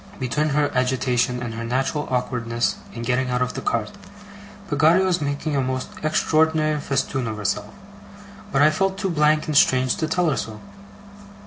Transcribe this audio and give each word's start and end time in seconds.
Between 0.19 0.49
her 0.49 0.71
agitation, 0.73 1.43
and 1.43 1.53
her 1.53 1.63
natural 1.63 2.07
awkwardness 2.09 2.73
in 2.91 3.03
getting 3.03 3.29
out 3.29 3.43
of 3.43 3.53
the 3.53 3.61
cart, 3.61 3.91
Peggotty 4.67 5.03
was 5.03 5.21
making 5.21 5.55
a 5.55 5.61
most 5.61 5.89
extraordinary 6.01 6.79
festoon 6.79 7.27
of 7.27 7.37
herself, 7.37 7.69
but 8.51 8.63
I 8.63 8.71
felt 8.71 8.97
too 8.97 9.11
blank 9.11 9.45
and 9.45 9.55
strange 9.55 9.95
to 9.97 10.07
tell 10.07 10.31
her 10.31 10.37
so. 10.37 10.59